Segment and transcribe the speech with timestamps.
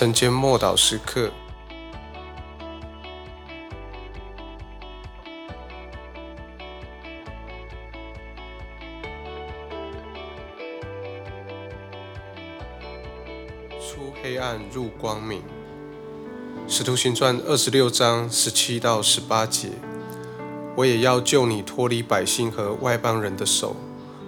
[0.00, 1.30] 晨间默祷时刻，
[13.78, 15.42] 出黑暗入光明。
[16.66, 19.68] 使徒行传二十六章十七到十八节，
[20.76, 23.76] 我也要救你脱离百姓和外邦人的手。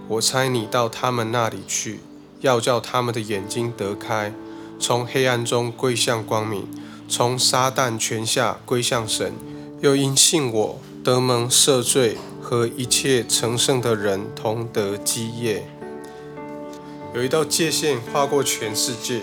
[0.07, 2.01] 我差你到他们那里去，
[2.43, 4.35] 要叫他们的眼睛得开。
[4.83, 6.67] 从黑暗中归向光明，
[7.09, 9.33] 从撒旦权下归向神，
[9.81, 15.69] 又因信我得蒙赦罪，和一切成圣的人同得基业。
[17.15, 19.21] 有一道界限划过全世界，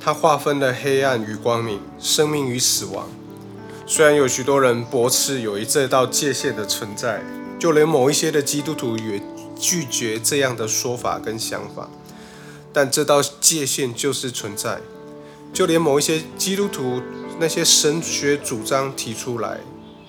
[0.00, 3.06] 它划分了黑暗与光明，生命与死亡。
[3.86, 7.20] 虽然有许多人驳斥有一这道界限的存在，
[7.58, 9.20] 就连某一些的基督徒也
[9.58, 11.90] 拒绝这样的说法跟想法。
[12.72, 14.80] 但这道界限就是存在，
[15.52, 17.00] 就连某一些基督徒
[17.38, 19.60] 那些神学主张提出来，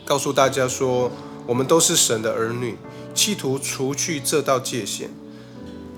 [0.06, 1.12] 告诉大家说
[1.48, 2.78] 我们都是神的儿女，
[3.16, 5.10] 企图除去这道界限。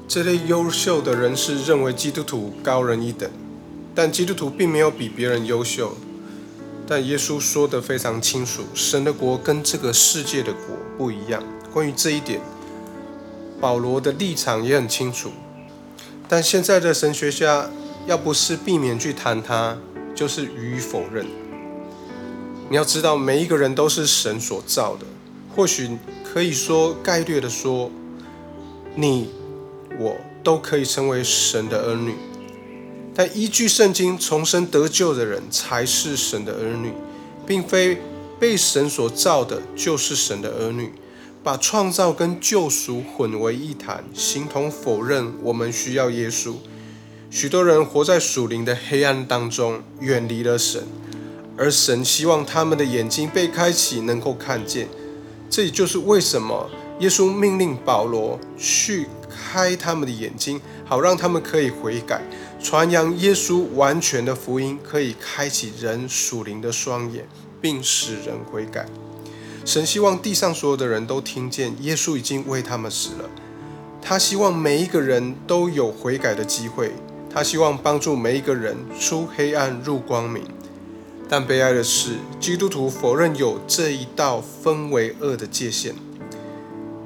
[0.08, 3.30] 这类优秀的人士认为基督徒高人一等，
[3.96, 5.96] 但基督徒并没有比别人优秀。
[6.86, 11.42] 但耶稣说得非常清楚，神的国跟这个世界的国不一样。
[11.72, 12.42] 关于这一点，
[13.60, 15.32] 保罗的立场也很清楚。
[16.36, 17.70] 但现在的神学家，
[18.08, 19.78] 要不是避免去谈它，
[20.16, 21.28] 就是予以否认。
[22.72, 25.06] 你要知道，每一个人都是神所造的，
[25.56, 27.92] 或许可以说概略的说，
[28.96, 29.30] 你
[30.00, 32.16] 我都可以成为神的儿女。
[33.14, 36.94] 但依据圣经，重生得救的人才是神的儿女，
[37.46, 38.02] 并非
[38.40, 40.92] 被神所造的，就是神的儿女。
[41.44, 46.54] 把创造跟救赎混为一谈，形同否认我们需要耶稣。
[47.30, 50.84] 许多人活在属灵的黑暗当中，远离了神，
[51.58, 54.88] 而神希望他们的眼睛被开启，能够看见。
[55.50, 62.22] 这也就是为什么耶稣命令保罗去开他们的眼睛，好让他们可以悔改，
[62.62, 67.28] 传扬耶稣完全的福音，可以开启人属灵的双眼，
[67.60, 68.86] 并使人悔改。
[69.66, 73.30] 神希望地上所有的人都听见耶稣已经为他们死了。
[74.02, 76.92] 他希望每一个人都有悔改的机会。
[77.34, 80.44] 他希望帮助每一个人出黑暗入光明。
[81.30, 85.94] 但悲哀的是，基督徒否认有这一道分为恶的界限，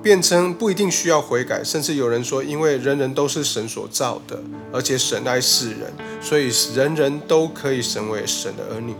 [0.02, 4.42] 辩称不一定需要悔改，甚至有人说，因为人人都是神所造的，
[4.74, 8.96] 而且神爱世人，所以人人都可以成为神的儿女。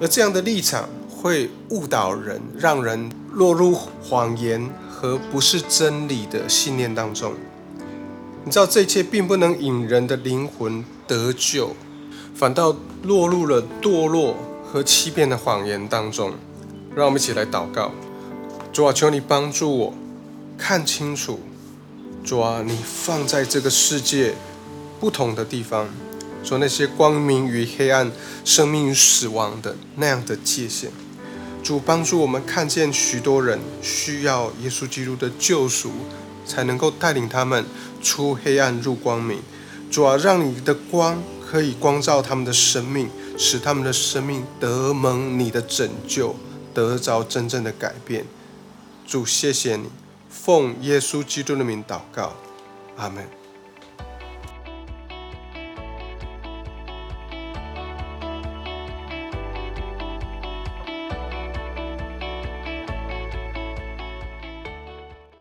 [0.00, 0.88] 而这样的立场。
[1.26, 7.34] 会误导人，让人落入谎言和不是真理的信念当中。
[8.44, 11.74] 你知道这一切并不能引人的灵魂得救，
[12.32, 16.32] 反倒落入了堕落和欺骗的谎言当中。
[16.94, 17.90] 让我们一起来祷告：
[18.72, 19.94] 主啊，求你帮助我
[20.56, 21.40] 看清楚，
[22.22, 24.36] 主啊，你放在这个世界
[25.00, 25.88] 不同的地方，
[26.44, 28.12] 说那些光明与黑暗、
[28.44, 30.92] 生命与死亡的那样的界限。
[31.66, 35.90] 主帮助我们看见许多人需要耶稣基督的救赎，
[36.46, 37.66] 才能够带领他们
[38.00, 39.42] 出黑暗入光明。
[39.90, 46.36] 主啊，让你的光可以光照他们的生命，使他们的生命得蒙你的拯救，
[46.72, 48.24] 得着真正的改变。
[49.04, 49.90] 主，谢谢你，
[50.30, 52.36] 奉耶稣基督的名祷告，
[52.96, 53.45] 阿门。